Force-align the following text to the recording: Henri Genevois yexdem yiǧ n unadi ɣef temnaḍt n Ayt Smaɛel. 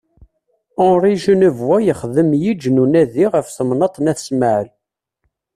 Henri 0.81 1.13
Genevois 1.23 1.85
yexdem 1.87 2.31
yiǧ 2.41 2.61
n 2.69 2.81
unadi 2.83 3.25
ɣef 3.33 3.47
temnaḍt 3.55 3.95
n 3.99 4.09
Ayt 4.11 4.19
Smaɛel. 4.27 4.69